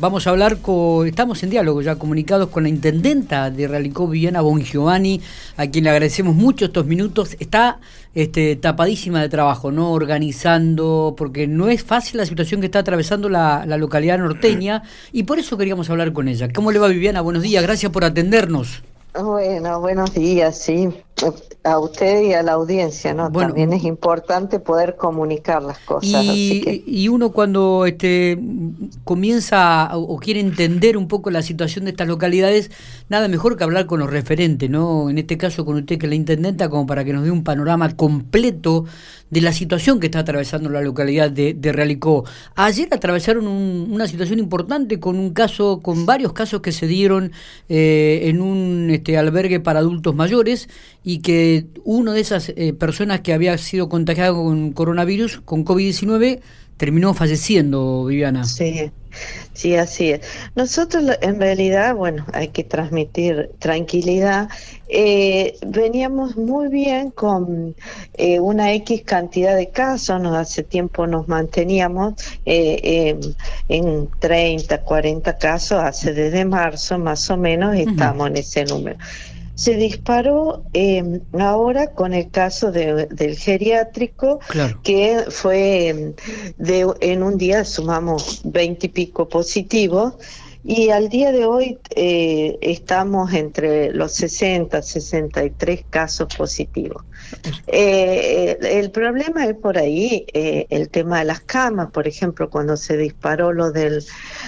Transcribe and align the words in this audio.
Vamos 0.00 0.28
a 0.28 0.30
hablar 0.30 0.58
con, 0.58 1.08
estamos 1.08 1.42
en 1.42 1.50
diálogo 1.50 1.82
ya 1.82 1.96
comunicados 1.96 2.50
con 2.50 2.62
la 2.62 2.68
intendenta 2.68 3.50
de 3.50 3.66
Realicó, 3.66 4.06
Viviana 4.06 4.42
Bongiovanni, 4.42 5.20
a 5.56 5.66
quien 5.66 5.82
le 5.82 5.90
agradecemos 5.90 6.36
mucho 6.36 6.66
estos 6.66 6.86
minutos. 6.86 7.36
Está 7.40 7.80
este, 8.14 8.54
tapadísima 8.54 9.20
de 9.20 9.28
trabajo, 9.28 9.72
¿no? 9.72 9.90
Organizando, 9.90 11.16
porque 11.18 11.48
no 11.48 11.68
es 11.68 11.82
fácil 11.82 12.18
la 12.18 12.26
situación 12.26 12.60
que 12.60 12.66
está 12.66 12.78
atravesando 12.78 13.28
la, 13.28 13.64
la 13.66 13.76
localidad 13.76 14.18
norteña 14.18 14.84
y 15.10 15.24
por 15.24 15.40
eso 15.40 15.58
queríamos 15.58 15.90
hablar 15.90 16.12
con 16.12 16.28
ella. 16.28 16.48
¿Cómo 16.54 16.70
le 16.70 16.78
va 16.78 16.86
Viviana? 16.86 17.20
Buenos 17.20 17.42
días, 17.42 17.64
gracias 17.64 17.90
por 17.90 18.04
atendernos. 18.04 18.84
Bueno, 19.20 19.80
buenos 19.80 20.14
días, 20.14 20.58
sí. 20.58 20.90
A 21.68 21.78
usted 21.78 22.22
y 22.22 22.32
a 22.32 22.42
la 22.42 22.52
audiencia, 22.52 23.12
¿no? 23.12 23.30
También 23.30 23.72
es 23.72 23.84
importante 23.84 24.58
poder 24.58 24.96
comunicar 24.96 25.62
las 25.62 25.78
cosas. 25.80 26.24
Y, 26.24 26.82
y 26.86 27.08
uno 27.08 27.32
cuando 27.32 27.84
este, 27.86 28.38
comienza 29.04 29.90
o 29.94 30.16
quiere 30.18 30.40
entender 30.40 30.96
un 30.96 31.08
poco 31.08 31.30
la 31.30 31.42
situación 31.42 31.84
de 31.84 31.90
estas 31.90 32.08
localidades, 32.08 32.70
nada 33.08 33.28
mejor 33.28 33.56
que 33.56 33.64
hablar 33.64 33.86
con 33.86 34.00
los 34.00 34.10
referentes, 34.10 34.70
¿no? 34.70 35.10
En 35.10 35.18
este 35.18 35.36
caso 35.36 35.64
con 35.64 35.76
usted 35.76 35.98
que 35.98 36.06
es 36.06 36.10
la 36.10 36.16
intendenta, 36.16 36.68
como 36.68 36.86
para 36.86 37.04
que 37.04 37.12
nos 37.12 37.24
dé 37.24 37.30
un 37.30 37.44
panorama 37.44 37.94
completo 37.96 38.84
de 39.30 39.40
la 39.40 39.52
situación 39.52 40.00
que 40.00 40.06
está 40.06 40.20
atravesando 40.20 40.70
la 40.70 40.80
localidad 40.80 41.30
de, 41.30 41.54
de 41.54 41.72
Realicó. 41.72 42.24
Ayer 42.54 42.88
atravesaron 42.90 43.46
una 43.46 44.06
situación 44.06 44.38
importante 44.38 44.98
con 45.00 45.18
un 45.18 45.32
caso, 45.32 45.80
con 45.82 46.06
varios 46.06 46.32
casos 46.32 46.60
que 46.60 46.72
se 46.72 46.86
dieron 46.86 47.32
eh, 47.68 48.20
en 48.24 48.40
un 48.40 48.88
este, 48.90 49.18
albergue 49.18 49.60
para 49.60 49.80
adultos 49.80 50.14
mayores 50.14 50.68
y 51.04 51.18
que 51.18 51.57
uno 51.84 52.12
de 52.12 52.20
esas 52.20 52.50
eh, 52.50 52.72
personas 52.72 53.20
que 53.20 53.32
había 53.32 53.56
sido 53.58 53.88
contagiado 53.88 54.34
con 54.36 54.72
coronavirus, 54.72 55.40
con 55.44 55.64
COVID-19, 55.64 56.40
terminó 56.78 57.12
falleciendo, 57.12 58.06
Viviana. 58.06 58.44
Sí, 58.44 58.90
sí, 59.52 59.74
así 59.74 60.12
es. 60.12 60.20
Nosotros 60.54 61.04
en 61.20 61.40
realidad, 61.40 61.94
bueno, 61.94 62.24
hay 62.32 62.48
que 62.48 62.64
transmitir 62.64 63.50
tranquilidad. 63.58 64.48
Eh, 64.88 65.58
veníamos 65.66 66.36
muy 66.36 66.68
bien 66.68 67.10
con 67.10 67.74
eh, 68.14 68.40
una 68.40 68.72
X 68.74 69.02
cantidad 69.04 69.56
de 69.56 69.68
casos, 69.70 70.22
nos 70.22 70.36
hace 70.36 70.62
tiempo 70.62 71.06
nos 71.06 71.28
manteníamos 71.28 72.14
eh, 72.46 73.18
en 73.68 74.08
30, 74.20 74.80
40 74.82 75.36
casos, 75.36 75.82
hace 75.82 76.14
desde 76.14 76.44
marzo 76.44 76.98
más 76.98 77.28
o 77.28 77.36
menos, 77.36 77.76
estamos 77.76 78.28
en 78.28 78.36
ese 78.36 78.64
número 78.64 78.98
se 79.58 79.74
disparó 79.74 80.62
eh, 80.72 81.20
ahora 81.36 81.90
con 81.90 82.14
el 82.14 82.30
caso 82.30 82.70
del 82.70 83.36
geriátrico, 83.36 84.38
que 84.84 85.24
fue 85.30 85.88
em, 85.88 86.14
de, 86.58 86.86
en 87.00 87.24
un 87.24 87.36
día 87.36 87.64
sumamos 87.64 88.40
veinte 88.44 88.86
y 88.86 88.90
pico 88.90 89.28
positivos. 89.28 90.14
Y 90.62 90.90
al 90.90 91.08
día 91.08 91.32
de 91.32 91.44
hoy 91.44 91.76
eh, 91.96 92.56
estamos 92.60 93.32
entre 93.32 93.92
los 93.92 94.12
60, 94.12 94.80
63 94.80 95.84
casos 95.90 96.32
positivos. 96.36 97.02
Eh, 97.66 98.58
el 98.60 98.90
problema 98.90 99.46
es 99.46 99.54
por 99.54 99.78
ahí 99.78 100.26
eh, 100.32 100.66
el 100.70 100.88
tema 100.88 101.20
de 101.20 101.24
las 101.26 101.40
camas, 101.40 101.90
por 101.90 102.08
ejemplo, 102.08 102.50
cuando 102.50 102.76
se 102.76 102.96
disparó 102.96 103.52
lo 103.52 103.70
del, 103.70 104.04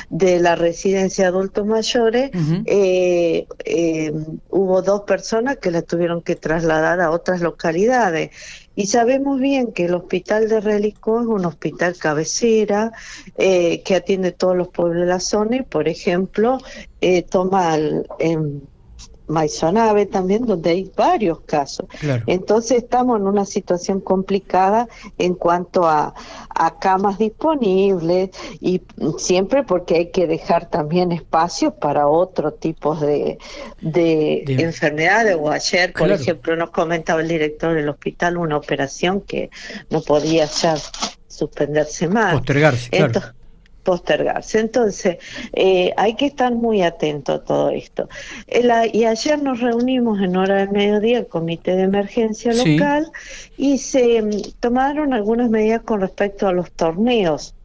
de 0.08 0.40
la 0.40 0.56
residencia 0.56 1.24
de 1.24 1.28
adultos 1.28 1.66
mayores, 1.66 2.30
hubo 4.48 4.82
dos 4.82 5.02
personas 5.02 5.58
que 5.58 5.70
la 5.70 5.82
tuvieron 5.82 6.22
que 6.22 6.36
trasladar 6.36 7.00
a 7.00 7.10
otras 7.10 7.40
localidades. 7.40 8.30
Y 8.76 8.86
sabemos 8.86 9.38
bien 9.40 9.72
que 9.72 9.84
el 9.84 9.94
hospital 9.94 10.48
de 10.48 10.60
Relicó 10.60 11.20
es 11.20 11.26
un 11.26 11.44
hospital 11.44 11.96
cabecera 11.98 12.92
eh, 13.36 13.82
que 13.82 13.96
atiende 13.96 14.32
todos 14.32 14.56
los 14.56 14.68
pueblos 14.68 15.00
de 15.00 15.06
la 15.06 15.20
zona 15.20 15.56
y, 15.56 15.62
por 15.62 15.86
ejemplo, 15.86 16.58
eh, 17.02 17.22
toma 17.22 17.74
el, 17.74 18.06
Maizonave 19.30 20.06
también, 20.06 20.44
donde 20.44 20.70
hay 20.70 20.90
varios 20.96 21.40
casos. 21.40 21.86
Entonces 22.26 22.78
estamos 22.78 23.18
en 23.20 23.26
una 23.26 23.44
situación 23.44 24.00
complicada 24.00 24.88
en 25.18 25.34
cuanto 25.34 25.88
a, 25.88 26.14
camas 26.80 27.16
disponibles 27.18 28.30
y 28.60 28.82
siempre 29.16 29.62
porque 29.62 29.94
hay 29.96 30.10
que 30.10 30.26
dejar 30.26 30.68
también 30.68 31.10
espacios 31.10 31.72
para 31.80 32.06
otro 32.06 32.52
tipo 32.52 32.94
de, 32.94 33.38
de, 33.80 34.44
enfermedades. 34.46 35.36
O 35.40 35.50
ayer, 35.50 35.92
por 35.94 36.10
ejemplo, 36.10 36.56
nos 36.56 36.70
comentaba 36.70 37.22
el 37.22 37.28
director 37.28 37.74
del 37.74 37.88
hospital 37.88 38.36
una 38.36 38.58
operación 38.58 39.22
que 39.22 39.48
no 39.88 40.02
podía 40.02 40.44
ya 40.44 40.76
suspenderse 41.28 42.08
más. 42.08 42.34
Postergarse, 42.34 42.90
claro 42.90 43.39
postergarse. 43.90 44.60
Entonces, 44.60 45.16
eh, 45.52 45.92
hay 45.96 46.14
que 46.14 46.26
estar 46.26 46.54
muy 46.54 46.80
atento 46.80 47.32
a 47.32 47.44
todo 47.44 47.70
esto. 47.70 48.08
y 48.92 49.04
ayer 49.04 49.42
nos 49.42 49.58
reunimos 49.58 50.20
en 50.20 50.36
hora 50.36 50.58
del 50.58 50.70
mediodía, 50.70 51.18
el 51.18 51.26
comité 51.26 51.74
de 51.74 51.82
emergencia 51.82 52.52
local, 52.52 53.10
y 53.56 53.78
se 53.78 54.22
mm, 54.22 54.30
tomaron 54.60 55.12
algunas 55.12 55.50
medidas 55.50 55.82
con 55.82 56.02
respecto 56.02 56.46
a 56.46 56.52
los 56.52 56.70
torneos 56.70 57.56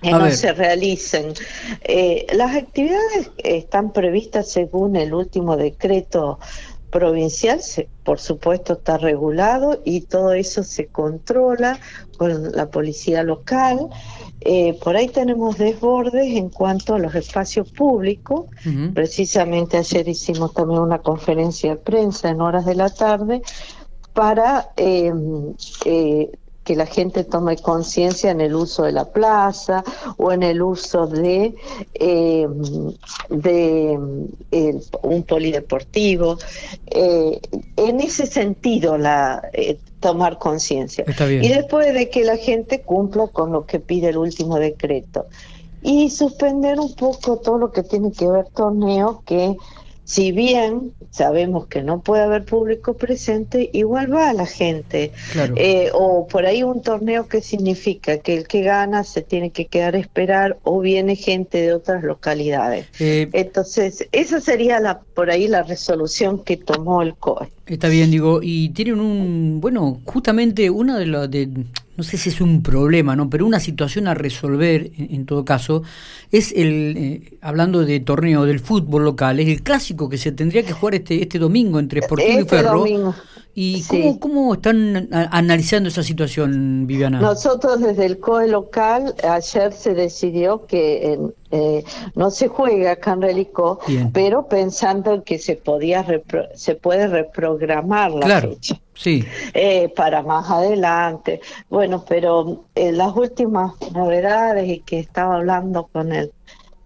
que 0.00 0.10
no 0.10 0.30
se 0.30 0.54
realicen. 0.54 1.34
Eh, 1.82 2.26
las 2.32 2.56
actividades 2.56 3.30
están 3.36 3.92
previstas 3.92 4.50
según 4.50 4.96
el 4.96 5.12
último 5.12 5.58
decreto 5.58 6.38
provincial, 6.90 7.60
por 8.04 8.18
supuesto 8.18 8.72
está 8.72 8.96
regulado 8.96 9.82
y 9.84 10.00
todo 10.00 10.32
eso 10.32 10.62
se 10.62 10.86
controla 10.86 11.78
con 12.16 12.52
la 12.52 12.70
policía 12.70 13.22
local. 13.22 13.88
Eh, 14.40 14.78
por 14.82 14.96
ahí 14.96 15.08
tenemos 15.08 15.58
desbordes 15.58 16.36
en 16.36 16.48
cuanto 16.48 16.94
a 16.94 16.98
los 16.98 17.14
espacios 17.14 17.70
públicos. 17.72 18.46
Precisamente 18.94 19.76
ayer 19.76 20.08
hicimos 20.08 20.52
también 20.54 20.80
una 20.80 21.00
conferencia 21.00 21.70
de 21.70 21.76
prensa 21.76 22.28
en 22.28 22.40
horas 22.40 22.64
de 22.64 22.74
la 22.74 22.88
tarde 22.90 23.42
para 24.12 24.70
eh, 24.76 25.12
eh, 25.84 26.30
que 26.68 26.76
la 26.76 26.84
gente 26.84 27.24
tome 27.24 27.56
conciencia 27.56 28.30
en 28.30 28.42
el 28.42 28.54
uso 28.54 28.82
de 28.82 28.92
la 28.92 29.06
plaza 29.06 29.82
o 30.18 30.32
en 30.32 30.42
el 30.42 30.60
uso 30.60 31.06
de, 31.06 31.54
de 33.30 33.98
un 35.02 35.22
polideportivo. 35.22 36.36
en 36.90 38.00
ese 38.00 38.26
sentido, 38.26 38.98
la, 38.98 39.40
tomar 40.00 40.36
conciencia. 40.36 41.06
Y 41.26 41.48
después 41.48 41.94
de 41.94 42.10
que 42.10 42.22
la 42.24 42.36
gente 42.36 42.82
cumpla 42.82 43.28
con 43.28 43.50
lo 43.50 43.64
que 43.64 43.80
pide 43.80 44.10
el 44.10 44.18
último 44.18 44.58
decreto. 44.58 45.24
Y 45.80 46.10
suspender 46.10 46.78
un 46.78 46.94
poco 46.96 47.38
todo 47.38 47.56
lo 47.56 47.72
que 47.72 47.82
tiene 47.82 48.12
que 48.12 48.28
ver 48.28 48.44
torneos 48.54 49.22
que 49.24 49.56
si 50.08 50.32
bien 50.32 50.94
sabemos 51.10 51.66
que 51.66 51.82
no 51.82 52.00
puede 52.00 52.22
haber 52.22 52.46
público 52.46 52.96
presente, 52.96 53.68
igual 53.74 54.10
va 54.10 54.32
la 54.32 54.46
gente. 54.46 55.12
Eh, 55.54 55.90
o 55.92 56.26
por 56.26 56.46
ahí 56.46 56.62
un 56.62 56.80
torneo 56.80 57.28
que 57.28 57.42
significa 57.42 58.16
que 58.16 58.38
el 58.38 58.48
que 58.48 58.62
gana 58.62 59.04
se 59.04 59.20
tiene 59.20 59.50
que 59.50 59.66
quedar 59.66 59.96
a 59.96 59.98
esperar 59.98 60.56
o 60.62 60.80
viene 60.80 61.14
gente 61.14 61.60
de 61.60 61.74
otras 61.74 62.02
localidades. 62.04 62.86
Eh, 62.98 63.28
Entonces, 63.34 64.08
esa 64.12 64.40
sería 64.40 64.80
la 64.80 65.00
por 65.00 65.30
ahí 65.30 65.46
la 65.46 65.62
resolución 65.62 66.42
que 66.42 66.56
tomó 66.56 67.02
el 67.02 67.14
COE. 67.14 67.50
Está 67.66 67.88
bien, 67.88 68.10
digo, 68.10 68.40
y 68.42 68.70
tienen 68.70 69.00
un, 69.00 69.60
bueno, 69.60 70.00
justamente 70.06 70.70
uno 70.70 70.96
de 70.98 71.04
los 71.04 71.30
de 71.30 71.50
no 71.98 72.04
sé 72.04 72.16
si 72.16 72.28
es 72.28 72.40
un 72.40 72.62
problema, 72.62 73.16
¿no? 73.16 73.28
Pero 73.28 73.44
una 73.44 73.58
situación 73.58 74.06
a 74.06 74.14
resolver, 74.14 74.92
en, 74.96 75.26
todo 75.26 75.44
caso, 75.44 75.82
es 76.30 76.52
el, 76.52 76.94
eh, 76.96 77.38
hablando 77.40 77.84
de 77.84 77.98
torneo 77.98 78.44
del 78.44 78.60
fútbol 78.60 79.02
local, 79.02 79.40
es 79.40 79.48
el 79.48 79.64
clásico 79.64 80.08
que 80.08 80.16
se 80.16 80.30
tendría 80.30 80.62
que 80.62 80.72
jugar 80.72 80.94
este, 80.94 81.20
este 81.20 81.40
domingo 81.40 81.80
entre 81.80 82.00
Sportivo 82.02 82.38
y 82.38 82.42
este 82.42 82.56
Ferro. 82.56 82.84
¿Y 83.52 83.82
cómo, 83.88 84.20
cómo, 84.20 84.54
están 84.54 85.08
analizando 85.12 85.88
esa 85.88 86.04
situación, 86.04 86.86
Viviana? 86.86 87.20
Nosotros 87.20 87.80
desde 87.80 88.06
el 88.06 88.20
COE 88.20 88.46
local, 88.46 89.16
ayer 89.28 89.72
se 89.72 89.94
decidió 89.94 90.66
que 90.66 91.18
eh, 91.50 91.84
no 92.14 92.30
se 92.30 92.46
juega 92.46 92.92
acá 92.92 93.14
en 93.14 93.22
Relicó, 93.22 93.80
pero 94.12 94.46
pensando 94.46 95.24
que 95.24 95.40
se 95.40 95.56
podía 95.56 96.06
se 96.54 96.76
puede 96.76 97.08
reprogramar 97.08 98.12
la 98.12 98.40
fecha. 98.40 98.80
Sí. 98.98 99.24
Eh, 99.54 99.88
para 99.94 100.22
más 100.22 100.50
adelante. 100.50 101.40
Bueno, 101.70 102.04
pero 102.06 102.64
eh, 102.74 102.90
las 102.90 103.14
últimas 103.14 103.72
novedades 103.94 104.68
y 104.68 104.80
que 104.80 104.98
estaba 104.98 105.36
hablando 105.36 105.86
con 105.86 106.12
el 106.12 106.32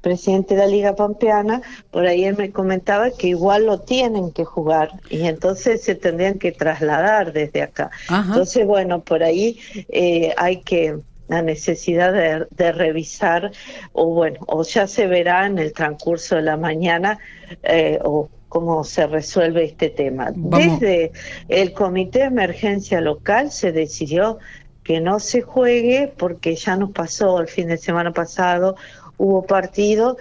presidente 0.03 0.55
de 0.55 0.61
la 0.61 0.67
Liga 0.67 0.95
Pampeana, 0.95 1.63
por 1.91 2.07
ahí 2.07 2.25
él 2.25 2.37
me 2.37 2.51
comentaba 2.51 3.11
que 3.11 3.29
igual 3.29 3.65
lo 3.65 3.81
tienen 3.81 4.31
que 4.33 4.45
jugar 4.45 4.91
y 5.09 5.23
entonces 5.23 5.83
se 5.83 5.95
tendrían 5.95 6.39
que 6.39 6.53
trasladar 6.53 7.33
desde 7.33 7.63
acá. 7.63 7.91
Entonces, 8.11 8.67
bueno, 8.67 9.01
por 9.01 9.23
ahí 9.23 9.59
eh, 9.89 10.35
hay 10.37 10.61
que 10.61 10.99
la 11.33 11.43
necesidad 11.43 12.13
de, 12.51 12.73
revisar 12.73 13.51
o 13.93 14.07
bueno, 14.07 14.41
o 14.47 14.63
ya 14.65 14.87
se 14.87 15.07
verá 15.07 15.47
en 15.47 15.59
el 15.59 15.73
transcurso 15.73 16.37
de 16.37 16.43
la 16.43 16.57
mañana 16.57 17.19
eh, 17.63 17.99
o 18.05 18.29
cómo 18.49 18.85
se 18.85 19.07
resuelve 19.07 19.65
este 19.65 19.89
tema. 19.89 20.31
Desde 20.35 21.13
el 21.49 21.73
Comité 21.73 22.21
de 22.21 22.25
Emergencia 22.27 23.01
Local 23.01 23.51
se 23.51 23.73
decidió 23.73 24.39
que 24.85 25.01
no 25.01 25.21
se 25.21 25.41
juegue 25.41 26.13
porque 26.19 26.55
ya 26.55 26.77
nos 26.77 26.91
pasó 26.91 27.41
el 27.41 27.49
fin 27.49 27.69
de 27.69 27.79
semana 27.79 28.13
pasado 28.13 28.77
hubo 29.17 29.43
partido 29.43 30.17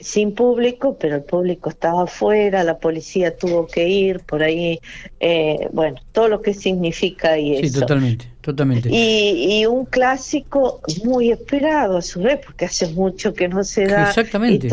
sin 0.00 0.34
público, 0.34 0.96
pero 0.98 1.16
el 1.16 1.22
público 1.22 1.70
estaba 1.70 2.04
afuera, 2.04 2.64
la 2.64 2.78
policía 2.78 3.36
tuvo 3.36 3.66
que 3.66 3.88
ir 3.88 4.20
por 4.20 4.42
ahí, 4.42 4.80
eh, 5.20 5.68
bueno, 5.72 6.00
todo 6.12 6.28
lo 6.28 6.42
que 6.42 6.54
significa 6.54 7.38
y 7.38 7.68
sí, 7.68 7.80
totalmente, 7.80 8.26
totalmente. 8.40 8.88
Y, 8.90 9.60
y, 9.60 9.66
un 9.66 9.84
clásico 9.84 10.80
muy 11.04 11.30
esperado 11.30 11.98
a 11.98 12.02
su 12.02 12.22
vez, 12.22 12.40
porque 12.44 12.66
hace 12.66 12.88
mucho 12.88 13.34
que 13.34 13.48
no 13.48 13.64
se 13.64 13.86
da. 13.86 14.08
Exactamente, 14.08 14.68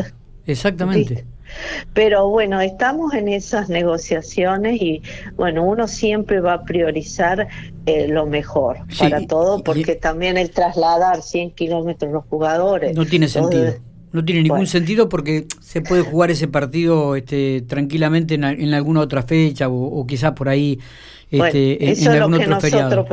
exactamente. 0.45 1.25
Pero 1.93 2.29
bueno, 2.29 2.61
estamos 2.61 3.13
en 3.13 3.27
esas 3.27 3.67
negociaciones 3.67 4.81
y 4.81 5.01
bueno, 5.35 5.65
uno 5.65 5.87
siempre 5.87 6.39
va 6.39 6.53
a 6.53 6.63
priorizar 6.63 7.49
eh, 7.85 8.07
lo 8.07 8.25
mejor 8.25 8.77
para 8.97 9.25
todo, 9.27 9.61
porque 9.63 9.95
también 9.95 10.37
el 10.37 10.51
trasladar 10.51 11.21
100 11.21 11.51
kilómetros 11.51 12.11
los 12.11 12.23
jugadores. 12.25 12.95
No 12.95 13.05
tiene 13.05 13.27
sentido. 13.27 13.73
No 14.11 14.25
tiene 14.25 14.43
ningún 14.43 14.67
sentido 14.67 15.07
porque 15.07 15.45
se 15.61 15.81
puede 15.81 16.01
jugar 16.01 16.31
ese 16.31 16.47
partido 16.47 17.15
este, 17.15 17.61
tranquilamente 17.61 18.35
en, 18.35 18.73
alguna 18.73 18.99
otra 18.99 19.23
fecha 19.23 19.69
o, 19.69 20.05
quizás 20.05 20.33
por 20.33 20.49
ahí 20.49 20.79
este, 21.29 21.91
en, 21.91 22.07
algún 22.09 22.35
otro 22.35 22.59
feriado. 22.59 23.07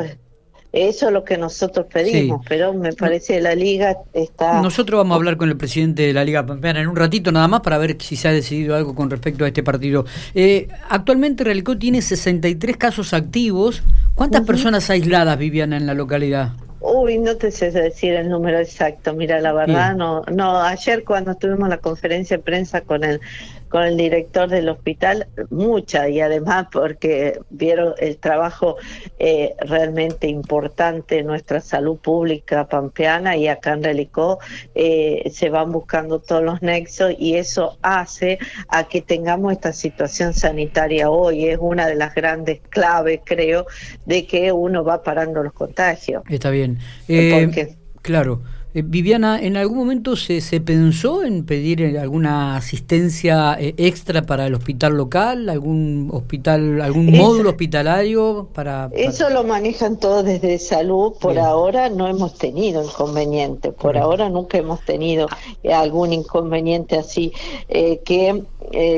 Eso 0.73 1.07
es 1.07 1.13
lo 1.13 1.25
que 1.25 1.39
nosotros 1.39 1.87
pedimos, 1.91 2.45
pero 2.47 2.75
me 2.75 2.93
parece 2.93 3.35
que 3.35 3.41
la 3.41 3.55
liga 3.55 3.97
está... 4.13 4.61
Nosotros 4.61 4.99
vamos 4.99 5.13
a 5.13 5.17
hablar 5.17 5.39
con 5.39 5.49
el 5.49 5.57
presidente 5.57 6.03
de 6.03 6.13
la 6.13 6.25
Liga 6.25 6.45
Pampeana 6.45 6.83
en 6.83 6.89
un 6.89 6.97
ratito 6.97 7.33
nada 7.33 7.49
más 7.49 7.63
para 7.63 7.79
ver 7.79 7.97
si 8.01 8.17
se 8.17 8.29
ha 8.29 8.33
decidido 8.33 8.77
algo 8.77 8.95
con 8.95 9.09
respecto 9.09 9.47
a 9.47 9.49
este 9.49 9.63
partido. 9.63 10.05
Eh, 10.35 10.69
actualmente 10.91 11.43
Realicó 11.43 11.79
tiene 11.79 12.03
63 12.03 12.77
casos 12.77 13.15
activos. 13.15 13.83
¿Cuántas 14.15 14.43
personas 14.43 14.91
aisladas 14.91 15.39
vivían 15.39 15.73
en 15.73 15.87
la 15.87 15.95
localidad? 15.95 16.53
Uy, 16.91 17.19
no 17.19 17.37
te 17.37 17.51
sé 17.51 17.71
decir 17.71 18.15
el 18.15 18.29
número 18.29 18.59
exacto. 18.59 19.15
Mira, 19.15 19.41
la 19.41 19.53
verdad, 19.53 19.95
no, 19.95 20.23
no. 20.33 20.61
Ayer 20.63 21.05
cuando 21.05 21.35
tuvimos 21.35 21.69
la 21.69 21.79
conferencia 21.79 22.37
de 22.37 22.43
prensa 22.43 22.81
con 22.81 23.05
el 23.05 23.21
con 23.69 23.83
el 23.83 23.97
director 23.97 24.49
del 24.49 24.69
hospital, 24.69 25.29
mucha, 25.51 26.09
y 26.09 26.21
además 26.21 26.69
porque 26.73 27.41
vieron 27.51 27.95
el 27.99 28.17
trabajo 28.19 28.77
eh, 29.19 29.55
realmente 29.61 30.27
importante 30.27 31.19
en 31.19 31.27
nuestra 31.27 31.61
salud 31.61 31.99
pública 31.99 32.67
pampeana 32.67 33.37
y 33.37 33.49
acá 33.49 33.75
en 33.75 33.83
Relicó 33.83 34.39
eh, 34.75 35.31
se 35.31 35.51
van 35.51 35.73
buscando 35.73 36.21
todos 36.21 36.43
los 36.43 36.63
nexos 36.63 37.13
y 37.19 37.37
eso 37.37 37.79
hace 37.83 38.39
a 38.69 38.89
que 38.89 39.03
tengamos 39.03 39.53
esta 39.53 39.73
situación 39.73 40.35
sanitaria 40.35 41.11
hoy. 41.11 41.47
Es 41.47 41.59
una 41.61 41.87
de 41.87 41.95
las 41.95 42.15
grandes 42.15 42.61
claves, 42.71 43.21
creo, 43.25 43.67
de 44.07 44.27
que 44.27 44.53
uno 44.53 44.85
va 44.85 45.03
parando 45.03 45.43
los 45.43 45.53
contagios. 45.53 46.23
Está 46.29 46.51
bien. 46.51 46.79
Eh, 47.09 47.77
claro. 48.03 48.43
Eh, 48.79 48.83
Viviana, 48.85 49.41
¿en 49.43 49.57
algún 49.57 49.79
momento 49.79 50.15
se, 50.15 50.41
se 50.41 50.61
pensó 50.61 51.25
en 51.25 51.45
pedir 51.45 51.83
eh, 51.83 51.99
alguna 51.99 52.57
asistencia 52.57 53.57
eh, 53.59 53.75
extra 53.77 54.23
para 54.23 54.47
el 54.47 54.55
hospital 54.55 54.97
local, 54.97 55.49
algún 55.49 56.09
hospital, 56.13 56.81
algún 56.81 57.11
módulo 57.11 57.51
hospitalario 57.51 58.49
para, 58.55 58.89
Eso 58.93 59.31
lo 59.31 59.43
manejan 59.43 59.99
todos 59.99 60.25
desde 60.25 60.59
salud. 60.61 61.15
Por 61.21 61.39
ahora 61.41 61.89
no 61.89 62.07
hemos 62.07 62.35
tenido 62.35 62.85
inconveniente. 62.85 63.73
Por 63.73 63.99
ahora 63.99 64.29
nunca 64.29 64.59
hemos 64.59 64.81
tenido 64.85 65.27
algún 65.73 66.13
inconveniente 66.13 66.97
así 66.97 67.33
que 67.69 68.45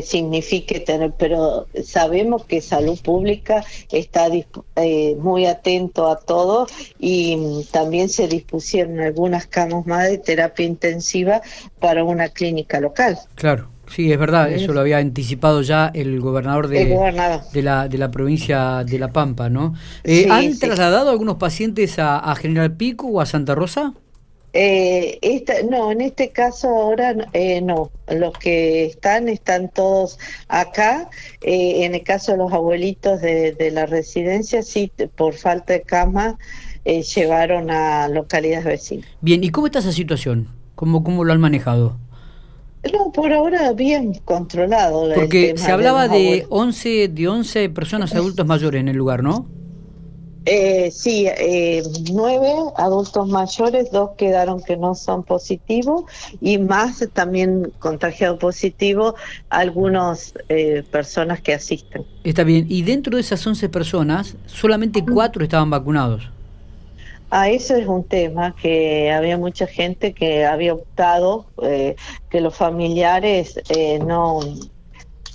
signifique 0.02 0.80
tener. 0.80 1.12
Pero 1.16 1.66
sabemos 1.82 2.44
que 2.44 2.60
salud 2.60 2.98
pública 3.00 3.64
está 3.90 4.28
muy 5.18 5.46
atento 5.46 6.08
a 6.08 6.16
todo 6.16 6.66
y 6.98 7.36
mm, 7.36 7.62
también 7.70 8.08
se 8.08 8.28
dispusieron 8.28 9.00
algunas 9.00 9.46
más 9.86 10.08
de 10.08 10.18
terapia 10.18 10.66
intensiva 10.66 11.40
para 11.78 12.04
una 12.04 12.28
clínica 12.28 12.80
local. 12.80 13.18
Claro. 13.34 13.68
Sí, 13.90 14.12
es 14.12 14.18
verdad, 14.18 14.52
eso 14.52 14.72
lo 14.72 14.80
había 14.80 14.98
anticipado 14.98 15.62
ya 15.62 15.90
el 15.92 16.20
gobernador 16.20 16.68
de, 16.68 16.84
de, 17.52 17.62
la, 17.62 17.88
de 17.88 17.98
la 17.98 18.10
provincia 18.12 18.84
de 18.84 19.00
La 19.00 19.08
Pampa, 19.08 19.48
¿no? 19.48 19.74
Eh, 20.04 20.28
¿Han 20.30 20.56
trasladado 20.60 21.10
algunos 21.10 21.38
pacientes 21.38 21.96
a, 21.98 22.32
General 22.36 22.72
Pico 22.76 23.08
o 23.08 23.20
a 23.20 23.26
Santa 23.26 23.56
Rosa? 23.56 23.94
Eh, 24.52 25.18
no, 25.68 25.90
en 25.90 26.02
este 26.02 26.30
caso 26.30 26.68
ahora 26.68 27.16
eh, 27.32 27.60
no. 27.60 27.90
Los 28.08 28.32
que 28.38 28.86
están 28.86 29.28
están 29.28 29.68
todos 29.68 30.20
acá. 30.46 31.10
Eh, 31.40 31.84
en 31.84 31.96
el 31.96 32.04
caso 32.04 32.32
de 32.32 32.38
los 32.38 32.52
abuelitos 32.52 33.20
de, 33.20 33.52
de 33.52 33.70
la 33.72 33.86
residencia, 33.86 34.62
sí, 34.62 34.92
por 35.16 35.34
falta 35.34 35.72
de 35.72 35.82
cama 35.82 36.38
eh, 36.84 37.02
llevaron 37.02 37.70
a 37.70 38.08
localidades 38.08 38.64
vecinas. 38.64 39.08
Bien, 39.20 39.42
¿y 39.44 39.50
cómo 39.50 39.66
está 39.66 39.80
esa 39.80 39.92
situación? 39.92 40.48
¿Cómo, 40.74 41.04
cómo 41.04 41.24
lo 41.24 41.32
han 41.32 41.40
manejado? 41.40 41.96
No, 42.92 43.12
por 43.12 43.32
ahora 43.32 43.72
bien 43.72 44.14
controlado. 44.24 45.12
Porque 45.14 45.54
se 45.56 45.70
hablaba 45.70 46.08
de, 46.08 46.46
11, 46.48 47.08
de 47.08 47.28
11 47.28 47.68
personas 47.70 48.14
adultos 48.14 48.46
mayores 48.46 48.80
en 48.80 48.88
el 48.88 48.96
lugar, 48.96 49.22
¿no? 49.22 49.46
Eh, 50.46 50.90
sí, 50.90 51.26
eh, 51.28 51.82
nueve 52.10 52.50
adultos 52.76 53.28
mayores, 53.28 53.90
dos 53.90 54.12
quedaron 54.16 54.62
que 54.62 54.76
no 54.76 54.94
son 54.94 55.22
positivos 55.22 56.04
y 56.40 56.56
más 56.56 57.06
también 57.12 57.70
contagiado 57.78 58.38
positivo 58.38 59.14
algunas 59.50 60.32
eh, 60.48 60.82
personas 60.90 61.42
que 61.42 61.52
asisten. 61.52 62.06
Está 62.24 62.42
bien, 62.44 62.64
y 62.70 62.82
dentro 62.82 63.16
de 63.16 63.20
esas 63.20 63.46
11 63.46 63.68
personas, 63.68 64.36
solamente 64.46 65.04
cuatro 65.04 65.44
estaban 65.44 65.68
vacunados. 65.68 66.30
Ah, 67.30 67.48
eso 67.48 67.76
es 67.76 67.86
un 67.86 68.04
tema 68.04 68.56
que 68.56 69.12
había 69.12 69.38
mucha 69.38 69.66
gente 69.66 70.12
que 70.12 70.44
había 70.44 70.74
optado, 70.74 71.46
eh, 71.62 71.94
que 72.28 72.40
los 72.40 72.56
familiares 72.56 73.60
eh, 73.68 74.00
no, 74.00 74.40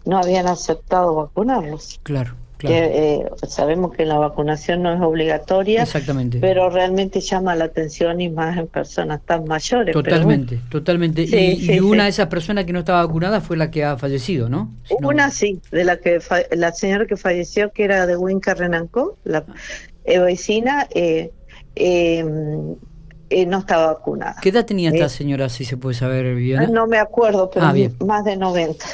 no 0.06 0.18
habían 0.18 0.48
aceptado 0.48 1.16
vacunarlos. 1.16 2.00
Claro. 2.04 2.36
Claro. 2.58 2.76
Eh, 2.76 3.26
sabemos 3.48 3.94
que 3.94 4.06
la 4.06 4.18
vacunación 4.18 4.82
no 4.82 4.94
es 4.94 5.02
obligatoria, 5.02 5.84
Exactamente. 5.84 6.40
pero 6.40 6.70
realmente 6.70 7.20
llama 7.20 7.54
la 7.54 7.66
atención 7.66 8.22
y 8.22 8.30
más 8.30 8.58
en 8.58 8.68
personas 8.68 9.22
tan 9.26 9.46
mayores. 9.46 9.92
Totalmente, 9.94 10.62
totalmente. 10.70 11.24
y, 11.24 11.80
una 11.82 12.06
de 12.06 12.12
esas 12.12 12.28
personas 12.28 12.64
que 12.64 12.72
no 12.72 12.80
estaba 12.80 13.06
vacunada 13.06 13.42
fue 13.42 13.58
la 13.58 13.72
que 13.72 13.84
ha 13.84 13.98
fallecido, 13.98 14.48
¿no? 14.48 14.74
una 15.02 15.32
sí, 15.32 15.60
de 15.70 15.84
la 15.84 15.98
que 15.98 16.20
la 16.52 16.72
señora 16.72 17.06
que 17.06 17.18
falleció, 17.18 17.72
que 17.72 17.84
era 17.84 18.06
de 18.06 18.16
Winca 18.16 18.54
Renancó, 18.54 19.18
la 19.26 19.44
vecina, 20.06 20.88
eh, 20.96 21.32
Em, 21.76 22.76
eh, 23.30 23.46
no 23.46 23.60
estaba 23.60 23.94
vacunada. 23.94 24.38
¿Qué 24.42 24.50
edad 24.50 24.66
tenía 24.66 24.90
esta 24.92 25.06
eh, 25.06 25.10
señora, 25.10 25.50
si 25.50 25.66
se 25.66 25.78
puede 25.78 25.96
saber, 25.96 26.36
Viviana? 26.36 26.68
No 26.68 26.88
me 26.88 26.98
acuerdo, 26.98 27.50
pero 27.50 27.66
ah, 27.66 27.74
más 28.06 28.24
de 28.24 28.38
90. 28.38 28.86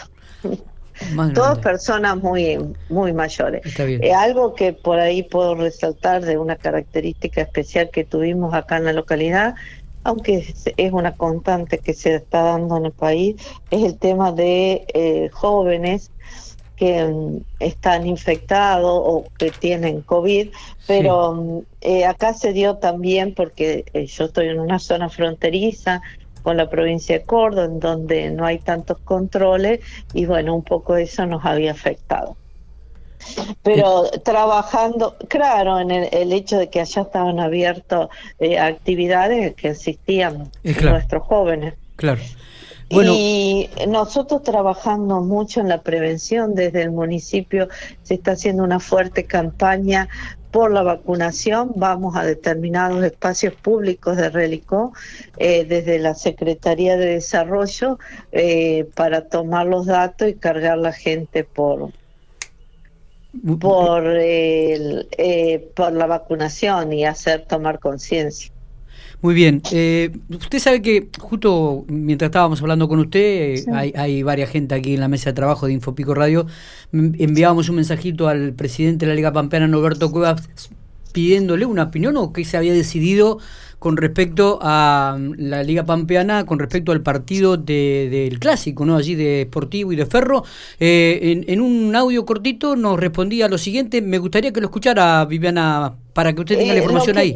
Todas 1.34 1.60
personas 1.60 2.18
muy 2.18 2.58
muy 2.90 3.14
mayores. 3.14 3.62
Eh, 3.80 4.14
algo 4.14 4.54
que 4.54 4.74
por 4.74 5.00
ahí 5.00 5.24
puedo 5.24 5.56
resaltar 5.56 6.24
de 6.24 6.38
una 6.38 6.56
característica 6.56 7.42
especial 7.42 7.90
que 7.90 8.04
tuvimos 8.04 8.54
acá 8.54 8.78
en 8.78 8.86
la 8.86 8.94
localidad, 8.94 9.56
aunque 10.04 10.54
es 10.78 10.92
una 10.92 11.16
constante 11.16 11.80
que 11.80 11.94
se 11.94 12.16
está 12.16 12.44
dando 12.44 12.78
en 12.78 12.86
el 12.86 12.92
país, 12.92 13.36
es 13.72 13.84
el 13.84 13.98
tema 13.98 14.32
de 14.32 14.86
eh, 14.94 15.30
jóvenes 15.32 16.12
que 16.82 17.06
mm, 17.06 17.44
están 17.60 18.08
infectados 18.08 18.90
o 18.92 19.26
que 19.38 19.52
tienen 19.52 20.02
COVID, 20.02 20.48
pero 20.88 21.36
mm, 21.36 21.60
eh, 21.82 22.06
acá 22.06 22.34
se 22.34 22.54
dio 22.54 22.78
también 22.78 23.36
porque 23.36 23.86
eh, 23.94 24.08
yo 24.08 24.26
estoy 24.26 24.48
en 24.48 24.60
una 24.60 24.80
zona 24.80 25.08
fronteriza 25.08 26.02
con 26.42 26.58
la 26.58 26.72
provincia 26.72 27.20
de 27.20 27.24
Córdoba, 27.24 27.66
en 27.66 27.80
donde 27.80 28.32
no 28.32 28.48
hay 28.48 28.58
tantos 28.58 28.98
controles, 29.02 29.82
y 30.16 30.26
bueno, 30.26 30.56
un 30.56 30.64
poco 30.64 30.96
eso 30.96 31.28
nos 31.28 31.46
había 31.46 31.72
afectado. 31.72 32.36
Pero 33.62 34.10
trabajando, 34.24 35.16
claro, 35.28 35.80
en 35.80 35.92
el, 35.92 36.34
hecho 36.34 36.58
de 36.58 36.72
que 36.72 36.80
allá 36.80 37.04
estaban 37.04 37.40
abiertas 37.40 38.10
eh, 38.40 38.58
actividades 38.58 39.54
que 39.54 39.70
asistían 39.70 40.50
nuestros 40.64 41.22
jóvenes. 41.22 41.76
Claro. 41.96 42.22
Y 42.92 43.70
nosotros 43.88 44.44
trabajando 44.44 45.22
mucho 45.22 45.62
en 45.62 45.70
la 45.70 45.82
prevención 45.82 46.56
desde 46.56 46.82
el 46.82 46.92
municipio, 46.92 47.70
se 48.04 48.16
está 48.16 48.34
haciendo 48.34 48.64
una 48.64 48.80
fuerte 48.80 49.26
campaña 49.26 50.10
por 50.52 50.72
la 50.72 50.84
vacunación. 50.84 51.72
Vamos 51.76 52.16
a 52.16 52.26
determinados 52.26 53.04
espacios 53.04 53.54
públicos 53.56 54.18
de 54.18 54.30
Relicó, 54.30 54.94
eh, 55.38 55.66
desde 55.66 56.00
la 56.00 56.14
Secretaría 56.14 56.98
de 56.98 57.14
Desarrollo, 57.14 57.98
eh, 58.32 58.90
para 58.96 59.28
tomar 59.28 59.66
los 59.68 59.86
datos 59.86 60.28
y 60.28 60.34
cargar 60.34 60.78
la 60.78 60.92
gente 60.92 61.46
por, 61.46 61.92
por, 63.60 64.04
eh, 64.08 65.72
por 65.76 65.94
la 65.94 66.06
vacunación 66.08 66.92
y 66.94 67.06
hacer 67.06 67.46
tomar 67.48 67.80
conciencia. 67.80 68.52
Muy 69.22 69.34
bien. 69.34 69.62
Eh, 69.72 70.12
usted 70.30 70.60
sabe 70.60 70.82
que 70.82 71.10
justo 71.20 71.86
mientras 71.88 72.30
estábamos 72.30 72.62
hablando 72.62 72.88
con 72.88 73.00
usted, 73.00 73.20
eh, 73.20 73.66
hay, 73.74 73.94
hay 73.96 74.24
varias 74.24 74.50
gente 74.50 74.76
aquí 74.76 74.96
en 74.96 75.00
la 75.00 75.08
mesa 75.08 75.30
de 75.30 75.34
trabajo 75.34 75.68
de 75.68 75.74
Infopico 75.74 76.14
Radio, 76.14 76.48
enviábamos 76.92 77.70
un 77.70 77.76
mensajito 77.76 78.28
al 78.28 78.54
presidente 78.54 79.06
de 79.06 79.12
la 79.12 79.16
Liga 79.16 79.32
Pampeana, 79.32 79.68
Norberto 79.68 80.12
Cuevas, 80.12 80.50
pidiéndole 81.12 81.66
una 81.66 81.84
opinión 81.84 82.18
o 82.18 82.34
qué 82.34 82.44
se 82.46 82.58
había 82.58 82.74
decidido 82.74 83.40
con 83.82 83.98
respecto 83.98 84.60
a 84.62 85.18
mm, 85.20 85.34
la 85.38 85.64
Liga 85.64 85.86
Pampeana, 85.86 86.46
con 86.46 86.60
respecto 86.60 86.92
al 86.92 87.02
partido 87.02 87.58
del 87.58 88.38
clásico, 88.40 88.86
¿no? 88.86 88.96
Allí 88.96 89.16
de 89.16 89.46
Sportivo 89.48 89.92
y 89.92 89.96
de 89.96 90.06
Ferro. 90.06 90.44
Eh, 90.80 91.44
en, 91.48 91.62
un 91.62 91.96
audio 91.96 92.24
cortito 92.24 92.76
nos 92.76 93.00
respondía 93.00 93.48
lo 93.48 93.58
siguiente. 93.58 94.04
Me 94.04 94.20
gustaría 94.20 94.54
que 94.54 94.62
lo 94.62 94.68
escuchara, 94.68 95.26
Viviana, 95.26 95.96
para 96.14 96.34
que 96.34 96.42
usted 96.42 96.60
tenga 96.60 96.74
la 96.74 96.80
eh, 96.80 96.84
información 96.84 97.18
ahí. 97.18 97.36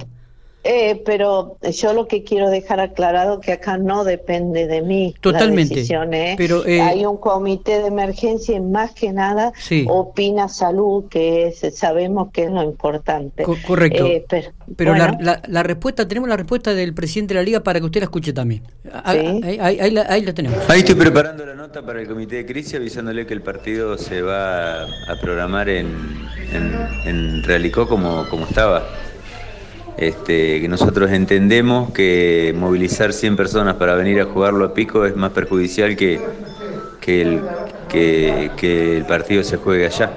Eh, 0.68 1.04
pero 1.06 1.60
yo 1.72 1.94
lo 1.94 2.08
que 2.08 2.24
quiero 2.24 2.50
dejar 2.50 2.80
aclarado 2.80 3.40
que 3.40 3.52
acá 3.52 3.78
no 3.78 4.04
depende 4.04 4.66
de 4.66 4.82
mí 4.82 5.14
Totalmente. 5.22 5.76
la 5.76 5.76
decisión, 5.76 6.14
¿eh? 6.16 6.34
Pero, 6.40 6.66
eh, 6.66 6.82
Hay 6.82 7.06
un 7.06 7.18
comité 7.18 7.82
de 7.82 7.88
emergencia 7.88 8.56
y 8.56 8.60
más 8.60 8.92
que 8.94 9.14
nada 9.14 9.54
opina 9.88 10.50
salud, 10.50 11.06
que 11.08 11.50
es, 11.50 11.62
sabemos 11.78 12.32
que 12.32 12.46
es 12.46 12.52
lo 12.52 12.64
importante. 12.64 13.44
correcto. 13.44 14.08
Eh, 14.08 14.26
pero, 14.76 14.96
la, 14.96 15.64
respuesta, 15.64 16.08
tenemos 16.08 16.28
la 16.28 16.38
respuesta 16.38 16.74
del 16.74 16.96
presidente 16.96 17.36
de 17.36 17.42
la 17.42 17.46
liga 17.46 17.60
para 17.60 17.80
que 17.80 17.86
usted 17.86 18.00
la 18.00 18.06
escuche 18.06 18.34
también. 18.34 18.64
Ahí, 19.04 19.60
ahí, 19.62 19.92
la, 19.92 20.34
tenemos. 20.34 20.68
Ahí 20.68 20.80
estoy 20.80 20.96
preparando 20.96 21.46
la 21.46 21.54
nota 21.54 21.86
para 21.86 22.02
el 22.02 22.08
comité 22.08 22.38
de 22.38 22.46
crisis 22.48 22.74
avisándole 22.74 23.28
que 23.28 23.36
el 23.36 23.44
partido 23.44 24.00
se 24.00 24.24
va 24.24 24.86
a 24.86 25.20
programar 25.22 25.70
en, 25.70 25.88
en, 26.52 26.74
en 27.06 27.44
Realicó 27.44 27.88
como, 27.88 28.28
como 28.30 28.46
estaba. 28.48 28.84
Este, 29.98 30.68
nosotros 30.68 31.12
entendemos 31.12 31.92
que 31.92 32.54
movilizar 32.58 33.14
100 33.14 33.38
personas 33.38 33.76
para 33.76 33.96
venir 33.96 34.20
a 34.20 34.26
jugarlo 34.26 34.66
a 34.66 34.74
pico 34.74 35.06
es 35.06 35.16
más 35.16 35.32
perjudicial 35.32 35.96
que, 35.96 36.20
que, 37.00 37.22
el, 37.22 37.42
que, 37.88 38.98
el 38.98 39.06
partido 39.06 39.44
se 39.44 39.58
juegue 39.58 39.86
allá. 39.86 40.12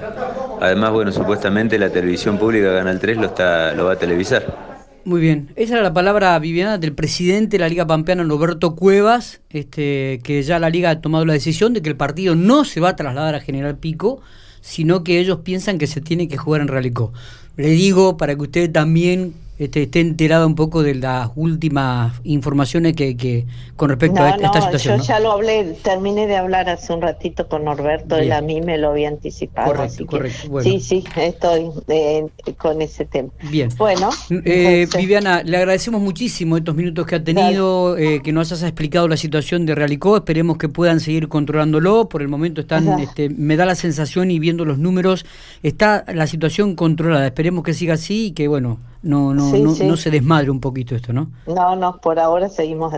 Además, 0.60 0.92
bueno, 0.92 1.12
supuestamente 1.12 1.78
la 1.78 1.90
televisión 1.90 2.38
pública 2.38 2.74
Canal 2.74 2.98
3 2.98 3.16
lo, 3.18 3.26
está, 3.26 3.72
lo 3.74 3.84
va 3.84 3.92
a 3.92 3.96
televisar. 3.96 4.68
Muy 5.04 5.20
bien, 5.20 5.52
esa 5.54 5.74
era 5.74 5.82
la 5.82 5.94
palabra, 5.94 6.36
Viviana, 6.40 6.76
del 6.76 6.92
presidente 6.92 7.56
de 7.56 7.60
la 7.60 7.68
Liga 7.68 7.86
Pampeana, 7.86 8.24
Roberto 8.24 8.74
Cuevas, 8.74 9.40
este, 9.48 10.20
que 10.24 10.42
ya 10.42 10.58
la 10.58 10.70
Liga 10.70 10.90
ha 10.90 11.00
tomado 11.00 11.24
la 11.24 11.32
decisión 11.34 11.72
de 11.72 11.82
que 11.82 11.88
el 11.88 11.96
partido 11.96 12.34
no 12.34 12.64
se 12.64 12.80
va 12.80 12.90
a 12.90 12.96
trasladar 12.96 13.36
a 13.36 13.40
General 13.40 13.78
Pico, 13.78 14.20
sino 14.60 15.04
que 15.04 15.20
ellos 15.20 15.38
piensan 15.44 15.78
que 15.78 15.86
se 15.86 16.00
tiene 16.00 16.26
que 16.26 16.36
jugar 16.36 16.62
en 16.62 16.68
Realicó. 16.68 17.12
Le 17.56 17.68
digo 17.68 18.16
para 18.16 18.34
que 18.34 18.42
usted 18.42 18.70
también 18.70 19.34
este, 19.58 19.82
esté 19.82 20.00
enterado 20.00 20.46
un 20.46 20.54
poco 20.54 20.82
de 20.82 20.94
las 20.94 21.30
últimas 21.34 22.20
informaciones 22.24 22.94
que, 22.94 23.16
que 23.16 23.46
con 23.76 23.88
respecto 23.88 24.22
a 24.22 24.30
esta 24.30 24.60
situación. 24.62 24.98
Yo 24.98 25.04
ya 25.04 25.20
lo 25.20 25.32
hablé, 25.32 25.76
terminé 25.82 26.26
de 26.26 26.36
hablar 26.36 26.68
hace 26.68 26.92
un 26.92 27.02
ratito 27.02 27.48
con 27.48 27.64
Norberto, 27.64 28.16
él 28.16 28.32
a 28.32 28.40
mí 28.40 28.60
me 28.60 28.78
lo 28.78 28.90
había 28.90 29.08
anticipado. 29.08 29.72
Correcto, 29.72 30.06
correcto. 30.06 30.60
Sí, 30.62 30.80
sí, 30.80 31.04
estoy 31.16 31.70
eh, 31.88 32.26
con 32.56 32.80
ese 32.82 33.04
tema. 33.04 33.30
Bien. 33.50 33.68
Bueno. 33.76 34.10
Eh, 34.30 34.86
Viviana, 34.96 35.42
le 35.42 35.56
agradecemos 35.56 36.00
muchísimo 36.00 36.56
estos 36.56 36.74
minutos 36.74 37.06
que 37.06 37.16
ha 37.16 37.24
tenido, 37.24 37.96
eh, 37.96 38.20
que 38.22 38.32
nos 38.32 38.52
has 38.52 38.62
explicado 38.62 39.08
la 39.08 39.16
situación 39.16 39.66
de 39.66 39.74
Realicó, 39.74 40.16
esperemos 40.16 40.58
que 40.58 40.68
puedan 40.68 41.00
seguir 41.00 41.28
controlándolo, 41.28 42.08
por 42.08 42.22
el 42.22 42.28
momento 42.28 42.60
están, 42.60 43.00
este, 43.00 43.28
me 43.28 43.56
da 43.56 43.66
la 43.66 43.74
sensación 43.74 44.30
y 44.30 44.38
viendo 44.38 44.64
los 44.64 44.78
números, 44.78 45.26
está 45.62 46.04
la 46.12 46.26
situación 46.26 46.74
controlada, 46.74 47.26
esperemos 47.26 47.64
que 47.64 47.74
siga 47.74 47.94
así 47.94 48.26
y 48.26 48.30
que 48.32 48.48
bueno, 48.48 48.78
no, 49.02 49.32
no, 49.32 49.52
no, 49.52 49.96
se 49.96 50.10
desmadre 50.10 50.50
un 50.50 50.60
poquito 50.60 50.96
esto, 50.96 51.12
¿no? 51.12 51.30
No, 51.46 51.76
no, 51.76 51.98
por 51.98 52.18
ahora 52.18 52.48
seguimos 52.48 52.92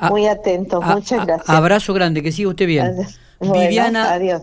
ah, 0.00 0.08
muy 0.08 0.26
atentos. 0.26 0.84
Muchas 0.84 1.26
gracias. 1.26 1.50
Abrazo 1.50 1.92
grande, 1.92 2.22
que 2.22 2.32
siga 2.32 2.48
usted 2.48 2.66
bien. 2.66 3.06
Viviana, 3.40 4.12
adiós. 4.12 4.40